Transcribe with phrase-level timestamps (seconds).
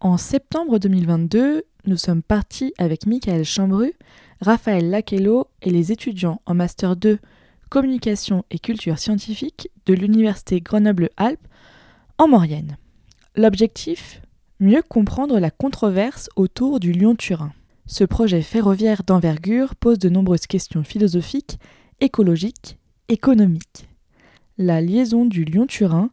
[0.00, 3.94] En septembre 2022, nous sommes partis avec Michael Chambru,
[4.40, 7.18] Raphaël Laquello et les étudiants en Master 2
[7.68, 11.44] Communication et Culture Scientifique de l'Université Grenoble-Alpes
[12.16, 12.76] en Maurienne.
[13.34, 14.22] L'objectif?
[14.60, 17.52] Mieux comprendre la controverse autour du Lyon-Turin.
[17.86, 21.58] Ce projet ferroviaire d'envergure pose de nombreuses questions philosophiques,
[21.98, 22.78] écologiques,
[23.08, 23.88] économiques.
[24.58, 26.10] La liaison du Lyon-Turin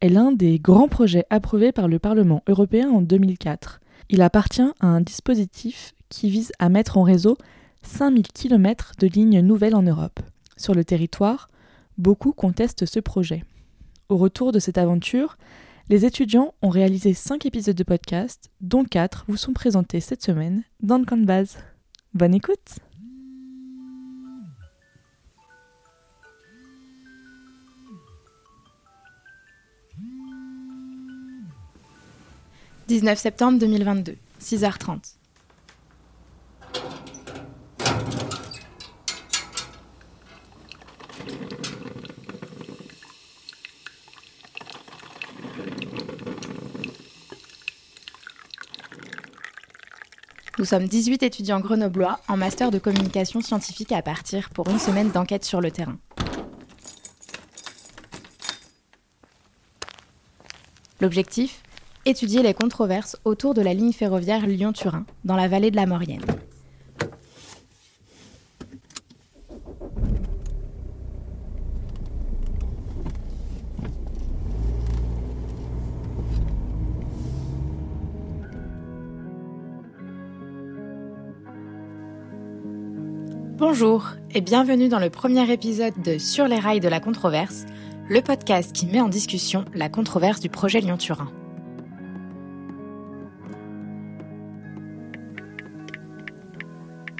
[0.00, 3.80] est l'un des grands projets approuvés par le Parlement européen en 2004.
[4.10, 7.36] Il appartient à un dispositif qui vise à mettre en réseau
[7.82, 10.20] 5000 km de lignes nouvelles en Europe.
[10.56, 11.48] Sur le territoire,
[11.96, 13.44] beaucoup contestent ce projet.
[14.08, 15.36] Au retour de cette aventure,
[15.88, 20.62] les étudiants ont réalisé 5 épisodes de podcast, dont 4 vous sont présentés cette semaine
[20.82, 21.58] dans le base.
[22.14, 22.78] Bonne écoute
[32.88, 35.16] 19 septembre 2022, 6h30.
[50.58, 55.10] Nous sommes 18 étudiants grenoblois en master de communication scientifique à partir pour une semaine
[55.10, 55.98] d'enquête sur le terrain.
[61.02, 61.60] L'objectif?
[62.08, 66.24] Étudier les controverses autour de la ligne ferroviaire Lyon-Turin, dans la vallée de la Maurienne.
[83.58, 87.66] Bonjour et bienvenue dans le premier épisode de Sur les rails de la controverse,
[88.08, 91.30] le podcast qui met en discussion la controverse du projet Lyon-Turin.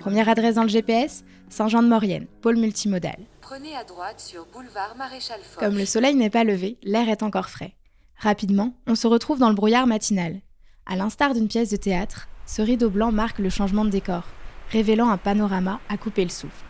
[0.08, 3.18] Première adresse dans le GPS, Saint-Jean-de-Maurienne, pôle multimodal.
[3.42, 5.62] Prenez à droite sur boulevard Maréchal Foch.
[5.62, 7.74] Comme le soleil n'est pas levé, l'air est encore frais.
[8.16, 10.40] Rapidement, on se retrouve dans le brouillard matinal.
[10.86, 14.22] À l'instar d'une pièce de théâtre, ce rideau blanc marque le changement de décor,
[14.70, 16.64] révélant un panorama à couper le souffle.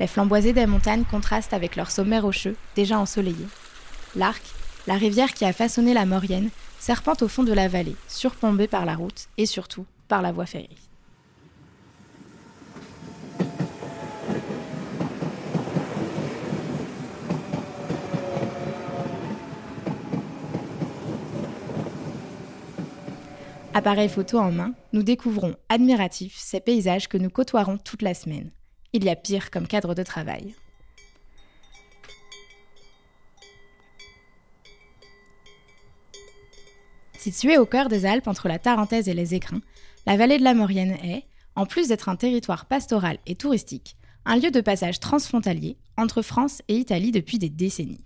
[0.00, 3.46] Les flamboisés des montagnes contrastent avec leur sommet rocheux, déjà ensoleillé.
[4.16, 4.42] L'arc,
[4.88, 6.50] la rivière qui a façonné la Maurienne,
[6.80, 10.46] serpente au fond de la vallée, surplombée par la route et surtout par la voie
[10.46, 10.68] ferrée.
[23.72, 28.52] Appareil photo en main, nous découvrons admiratifs ces paysages que nous côtoierons toute la semaine.
[28.92, 30.54] Il y a pire comme cadre de travail.
[37.18, 39.62] Située au cœur des Alpes entre la Tarentaise et les Écrins,
[40.06, 41.24] la vallée de la Maurienne est,
[41.56, 46.62] en plus d'être un territoire pastoral et touristique, un lieu de passage transfrontalier entre France
[46.68, 48.04] et Italie depuis des décennies.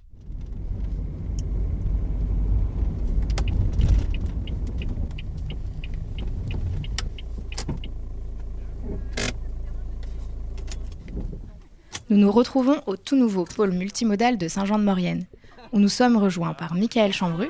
[12.11, 15.27] Nous nous retrouvons au tout nouveau pôle multimodal de Saint-Jean-de-Maurienne,
[15.73, 17.49] où nous sommes rejoints par Michael Chambru,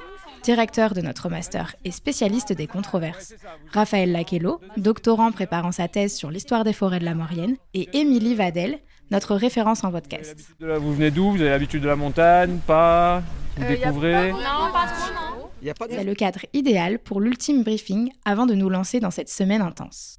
[0.48, 3.34] directeur de notre master et spécialiste des controverses,
[3.70, 8.34] Raphaël Laquello, doctorant préparant sa thèse sur l'histoire des forêts de la Maurienne, et Émilie
[8.34, 8.78] Vadel,
[9.10, 10.38] notre référence en podcast.
[10.58, 11.32] Vous venez d'où?
[11.32, 13.22] Vous avez l'habitude de la montagne Pas?
[13.58, 14.32] Vous euh, découvrez?
[14.32, 14.38] Non,
[14.72, 15.74] pas trop, non.
[15.90, 20.16] C'est le cadre idéal pour l'ultime briefing avant de nous lancer dans cette semaine intense.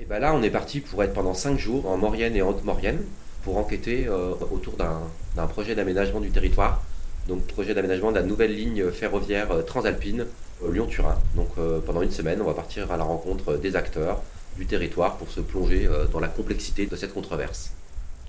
[0.00, 2.98] Et bien là, on est parti pour être pendant 5 jours en Maurienne et Haute-Maurienne
[3.44, 6.82] pour enquêter euh, autour d'un projet d'aménagement du territoire
[7.28, 10.26] donc projet d'aménagement de la nouvelle ligne ferroviaire euh, transalpine
[10.64, 11.16] euh, Lyon-Turin.
[11.36, 14.22] Donc euh, pendant une semaine, on va partir à la rencontre des acteurs
[14.56, 17.70] du territoire pour se plonger dans la complexité de cette controverse.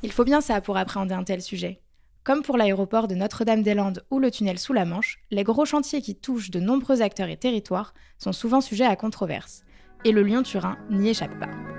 [0.04, 1.82] Il faut bien ça pour appréhender un tel sujet.
[2.24, 6.16] Comme pour l'aéroport de Notre-Dame-des-Landes ou le tunnel sous la Manche, les gros chantiers qui
[6.16, 9.64] touchent de nombreux acteurs et territoires sont souvent sujets à controverse.
[10.06, 11.79] Et le Lyon-Turin n'y échappe pas.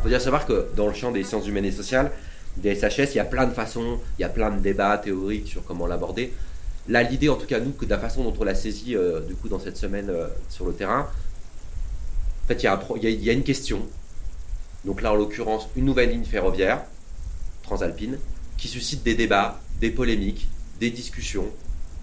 [0.00, 2.10] Il faut bien savoir que dans le champ des sciences humaines et sociales,
[2.56, 5.48] des SHS, il y a plein de façons, il y a plein de débats théoriques
[5.48, 6.32] sur comment l'aborder.
[6.88, 9.20] Là, l'idée, en tout cas, nous, que de la façon dont on l'a saisi euh,
[9.20, 13.28] du coup dans cette semaine euh, sur le terrain, en fait, il y, a y,
[13.28, 13.82] a une question.
[14.86, 16.80] Donc là, en l'occurrence, une nouvelle ligne ferroviaire
[17.62, 18.16] transalpine
[18.56, 20.48] qui suscite des débats, des polémiques,
[20.80, 21.50] des discussions,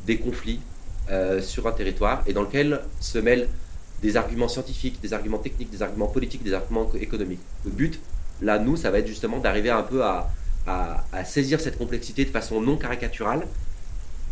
[0.05, 0.59] des conflits
[1.09, 3.49] euh, sur un territoire et dans lequel se mêlent
[4.01, 7.39] des arguments scientifiques, des arguments techniques, des arguments politiques, des arguments économiques.
[7.65, 7.99] Le but,
[8.41, 10.29] là, nous, ça va être justement d'arriver un peu à,
[11.23, 13.47] saisir cette complexité de façon non caricaturale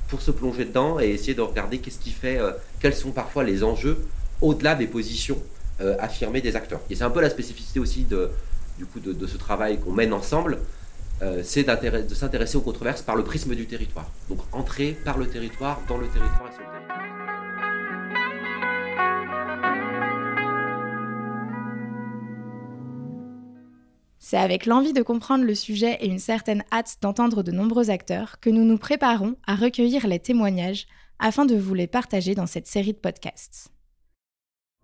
[0.09, 2.51] pour se plonger dedans et essayer de regarder qu'est-ce qui fait, euh,
[2.81, 4.05] quels sont parfois les enjeux
[4.41, 5.41] au-delà des positions
[5.79, 6.81] euh, affirmées des acteurs.
[6.89, 8.29] Et c'est un peu la spécificité aussi de,
[8.77, 10.59] du coup, de, ce travail qu'on mène ensemble,
[11.21, 14.11] euh, c'est de s'intéresser aux controverses par le prisme du territoire.
[14.29, 17.04] Donc entrer par le territoire, dans le territoire et sur le territoire.
[24.27, 28.39] C'est avec l'envie de comprendre le sujet et une certaine hâte d'entendre de nombreux acteurs
[28.39, 30.87] que nous nous préparons à recueillir les témoignages
[31.19, 33.69] afin de vous les partager dans cette série de podcasts.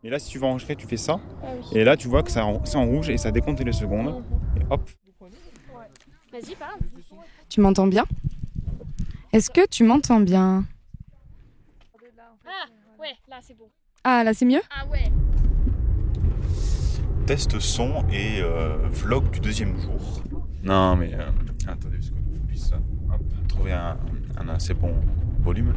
[0.03, 1.19] Et là, si tu veux enregistrer, tu fais ça.
[1.41, 4.23] Ah et là, tu vois que c'est en rouge et ça décompte les secondes.
[4.57, 4.87] Et hop.
[5.19, 6.79] Vas-y, parle.
[7.49, 8.05] Tu m'entends bien?
[9.33, 10.65] Est-ce que tu m'entends bien?
[12.45, 12.67] Ah,
[12.99, 13.71] ouais, là c'est bon.
[14.03, 14.61] Ah, là c'est mieux?
[14.69, 15.11] Ah ouais
[17.31, 20.21] test son et euh, vlog du deuxième jour.
[20.65, 21.29] Non, mais euh,
[21.65, 22.73] attendez, parce qu'on puisse
[23.47, 23.95] trouver un,
[24.49, 24.93] assez bon
[25.41, 25.73] volume.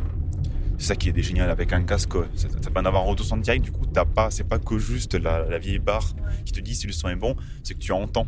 [0.79, 2.15] C'est ça qui est génial avec un casque.
[2.35, 4.59] Ça, ça peut en avoir un retour son direct, du coup, t'as pas, c'est pas
[4.59, 7.79] que juste la, vieille barre qui te dit si le son est bon, c'est que
[7.79, 8.27] tu entends.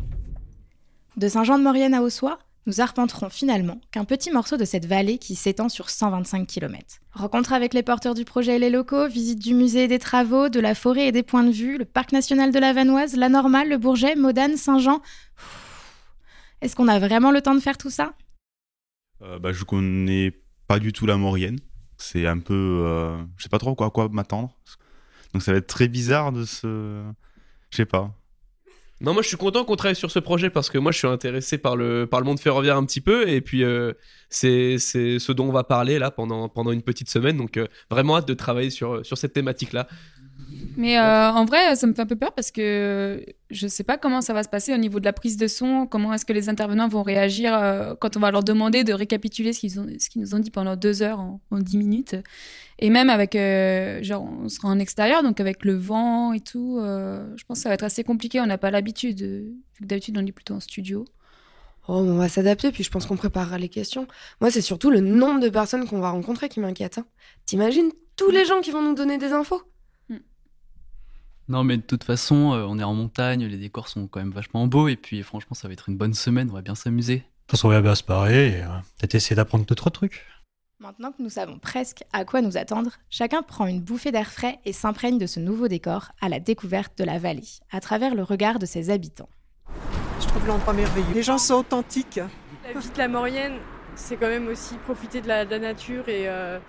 [1.17, 5.69] De Saint-Jean-de-Maurienne à Ossois, nous arpenterons finalement qu'un petit morceau de cette vallée qui s'étend
[5.69, 6.97] sur 125 km.
[7.13, 10.49] Rencontre avec les porteurs du projet et les locaux, visite du musée et des travaux,
[10.49, 13.29] de la forêt et des points de vue, le parc national de la Vanoise, la
[13.29, 15.01] Normale, le Bourget, Modane, Saint-Jean.
[16.61, 18.13] Est-ce qu'on a vraiment le temps de faire tout ça?
[19.21, 20.33] Euh, bah, Je connais
[20.67, 21.59] pas du tout la Maurienne.
[21.97, 22.83] C'est un peu.
[22.85, 24.55] Euh, je sais pas trop à quoi m'attendre.
[25.33, 27.01] Donc ça va être très bizarre de se.
[27.71, 28.13] Je sais pas.
[28.99, 31.07] Non, moi je suis content qu'on travaille sur ce projet parce que moi je suis
[31.07, 33.93] intéressé par le, par le monde ferroviaire un petit peu et puis euh,
[34.29, 38.17] c'est ce dont on va parler là pendant, pendant une petite semaine donc euh, vraiment
[38.17, 39.87] hâte de travailler sur, sur cette thématique là.
[40.77, 43.83] Mais euh, en vrai, ça me fait un peu peur parce que je ne sais
[43.83, 46.23] pas comment ça va se passer au niveau de la prise de son, comment est-ce
[46.23, 49.79] que les intervenants vont réagir euh, quand on va leur demander de récapituler ce qu'ils,
[49.79, 52.15] ont, ce qu'ils nous ont dit pendant deux heures en, dix minutes.
[52.77, 56.79] Et même avec, euh, genre, on sera en extérieur, donc avec le vent et tout,
[56.79, 58.39] je pense que ça va être assez compliqué.
[58.39, 61.05] On n'a pas l'habitude, vu que d'habitude on est plutôt en studio.
[61.87, 64.07] Oh, on va s'adapter, puis je pense qu'on préparera les questions.
[64.41, 66.97] Moi, c'est surtout le nombre de personnes qu'on va rencontrer qui m'inquiète.
[66.97, 67.05] Hein.
[67.45, 69.61] T'imagines tous les gens qui vont nous donner des infos?
[71.49, 74.31] Non, mais de toute façon, euh, on est en montagne, les décors sont quand même
[74.31, 77.17] vachement beaux, et puis franchement, ça va être une bonne semaine, on va bien s'amuser.
[77.17, 78.67] De toute façon, on va bien se parer et euh,
[78.99, 80.25] peut-être essayer d'apprendre deux, trois trucs.
[80.79, 84.59] Maintenant que nous savons presque à quoi nous attendre, chacun prend une bouffée d'air frais
[84.65, 88.23] et s'imprègne de ce nouveau décor à la découverte de la vallée, à travers le
[88.23, 89.29] regard de ses habitants.
[90.19, 91.13] Je trouve l'endroit merveilleux.
[91.13, 92.19] Les gens sont authentiques.
[92.65, 93.57] La vie de la Maurienne,
[93.95, 96.59] c'est quand même aussi profiter de la, nature et, euh,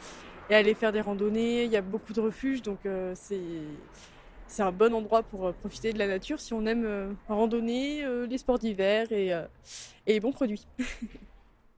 [0.48, 1.64] et, aller faire des randonnées.
[1.64, 2.78] Il y a beaucoup de refuges, donc
[3.14, 3.40] c'est
[4.48, 8.02] c'est un bon endroit pour euh, profiter de la nature si on aime euh, randonner,
[8.04, 9.32] euh, les sports d'hiver et,
[10.06, 10.66] les bons produits.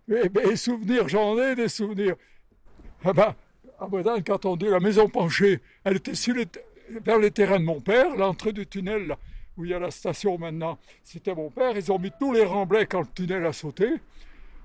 [0.08, 2.16] Ben, souvenirs, j'en ai des souvenirs.
[3.04, 3.36] Ah ben,
[3.80, 6.34] à quand on dit la maison penchée, elle était sur
[7.04, 9.14] vers les terrains de mon père, l'entrée du tunnel
[9.56, 10.78] où il y a la station maintenant.
[11.04, 13.88] C'était mon père, ils ont mis tous les remblais quand le tunnel a sauté.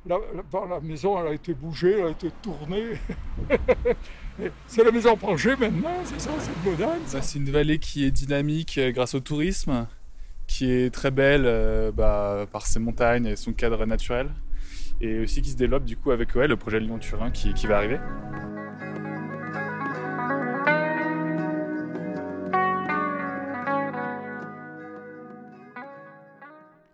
[0.07, 0.17] La,
[0.67, 2.93] la, maison, elle a été bougée, elle a été tournée.
[4.67, 6.99] c'est la maison penchée maintenant, c'est ça, c'est moderne.
[7.05, 9.87] C'est une vallée qui est dynamique euh, grâce au tourisme,
[10.47, 14.29] qui est très belle euh, bah, par ses montagnes et son cadre naturel,
[14.99, 18.00] et aussi qui se développe du coup avec le projet Lyon-Turin qui, qui va arriver.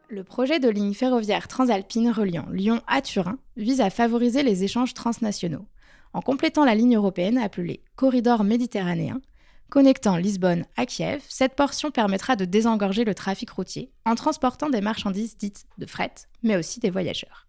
[0.10, 4.94] Le projet de ligne ferroviaire transalpine reliant Lyon à Turin vise à favoriser les échanges
[4.94, 5.66] transnationaux,
[6.13, 9.22] en complétant la ligne européenne appelée Corridor méditerranéen.
[9.70, 14.82] Connectant Lisbonne à Kiev, cette portion permettra de désengorger le trafic routier en transportant des
[14.82, 16.13] marchandises dites de fret,
[16.44, 17.48] mais aussi des voyageurs.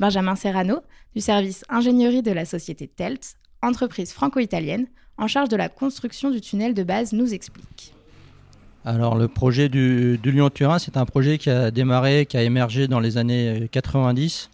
[0.00, 0.80] Benjamin Serrano,
[1.14, 6.40] du service ingénierie de la société TELT, entreprise franco-italienne en charge de la construction du
[6.40, 7.94] tunnel de base, nous explique.
[8.84, 13.00] Alors le projet du, Lyon-Turin, c'est un projet qui a démarré, qui a émergé dans
[13.00, 14.50] les années 90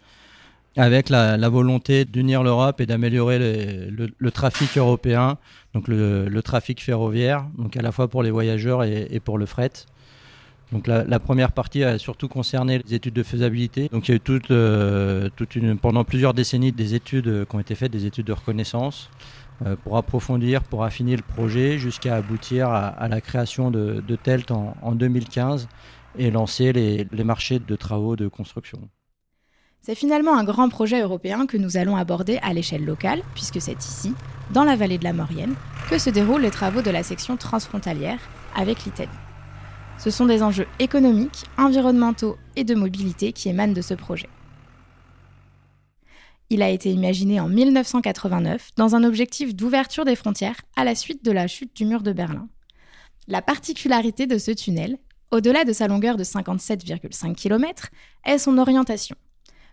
[0.77, 5.39] avec la, volonté d'unir l'Europe et d'améliorer le, trafic européen,
[5.75, 9.73] donc le, trafic ferroviaire, donc à la fois pour les voyageurs et, pour le fret.
[10.73, 13.89] Donc la, première partie a surtout concerné les études de faisabilité.
[13.89, 17.61] Donc il y a eu toute, euh, une, pendant plusieurs décennies des études qui ont
[17.61, 19.11] été faites, des études de reconnaissance.
[19.67, 24.93] Euh, pour approfondir, pour affiner le projet jusqu'à aboutir à, la création de, TELT en,
[24.93, 25.69] 2015
[26.17, 28.89] et lancer les, marchés de travaux de construction.
[29.83, 33.83] C'est finalement un grand projet européen que nous allons aborder à l'échelle locale, puisque c'est
[33.83, 34.13] ici,
[34.53, 35.55] dans la vallée de la Maurienne,
[35.89, 38.21] que se déroulent les travaux de la section transfrontalière
[38.55, 39.09] avec l'Italie.
[39.99, 44.29] Ce sont des enjeux économiques, environnementaux et de mobilité qui émanent de ce projet.
[46.51, 51.25] Il a été imaginé en 1989 dans un objectif d'ouverture des frontières à la suite
[51.25, 52.49] de la chute du mur de Berlin.
[53.29, 54.99] La particularité de ce tunnel,
[55.31, 57.89] au-delà de sa longueur de 57,5 km,
[58.27, 59.17] est son orientation.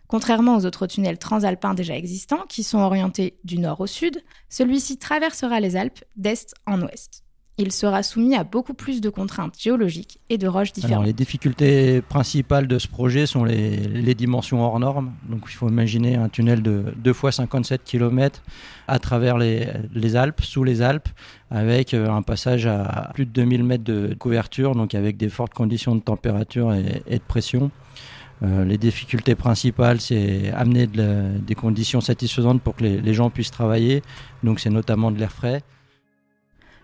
[0.08, 4.98] Contrairement aux autres tunnels transalpins déjà existants, qui sont orientés du nord au sud, celui-ci
[4.98, 7.24] traversera les Alpes d'est en ouest.
[7.60, 10.94] Il sera soumis à beaucoup plus de contraintes géologiques et de roches différentes.
[10.94, 15.14] Alors, les difficultés principales de ce projet sont les, les, dimensions hors normes.
[15.28, 18.44] Donc, il faut imaginer un tunnel de 2 fois 57 km
[18.88, 21.10] à travers les, les, Alpes, sous les Alpes,
[21.50, 25.56] avec euh, un passage à plus de 2000 mètres de couverture, donc avec des fortes
[25.56, 27.72] conditions de température et, et de pression.
[28.44, 33.52] Euh, les difficultés principales, c'est amener des conditions satisfaisantes pour que les, les gens puissent
[33.52, 34.04] travailler.
[34.44, 35.64] Donc, c'est notamment de l'air frais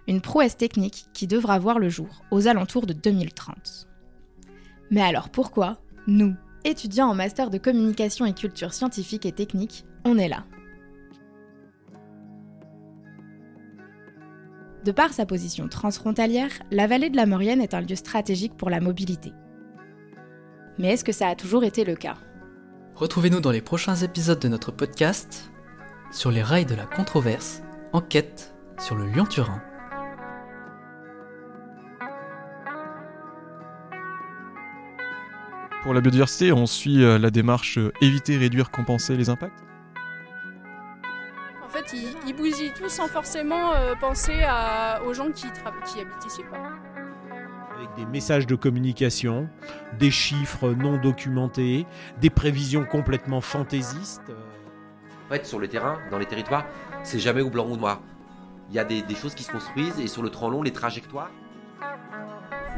[0.07, 3.87] une prouesse technique qui devra voir le jour aux alentours de 2030.
[4.91, 10.17] Mais alors pourquoi, nous, étudiants en master de communication et culture scientifique et technique, on
[10.17, 10.45] est là?
[14.85, 18.69] De par sa position transfrontalière, la vallée de la Maurienne est un lieu stratégique pour
[18.69, 19.31] la mobilité.
[20.79, 22.15] Mais est-ce que ça a toujours été le cas?
[22.95, 25.51] Retrouvez-nous dans les prochains épisodes de notre podcast
[26.11, 27.61] sur les rails de la controverse,
[27.91, 29.61] enquête sur le Lyon-Turin.
[35.83, 39.59] Pour la biodiversité, on suit euh, la démarche euh, éviter, réduire, compenser les impacts?
[41.61, 45.99] En fait, ils, ils bousillent tout sans forcément euh, penser à, aux gens qui, qui
[45.99, 46.41] habitent ici.
[46.49, 46.59] Quoi.
[47.83, 49.49] Avec des messages de communication,
[49.99, 51.85] des chiffres non documentés,
[52.21, 54.31] des prévisions complètement fantaisistes.
[55.25, 56.65] En fait, sur le terrain, dans les territoires,
[57.03, 58.01] c'est jamais ou blanc ou noir.
[58.69, 60.71] Il y a des, des choses qui se construisent et sur le temps long, les
[60.71, 61.29] trajectoires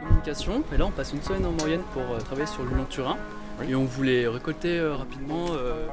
[0.05, 0.63] communication.
[0.73, 3.17] Et là, on passe une semaine en moyenne pour euh, travailler sur le Lyon-Turin.
[3.59, 3.67] Oui.
[3.69, 5.87] Et on voulait récolter euh, rapidement euh,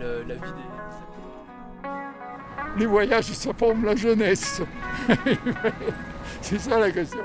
[0.00, 1.88] le, la vie des.
[2.78, 4.62] Les voyages, ça forme la jeunesse.
[6.42, 7.22] C'est ça la question.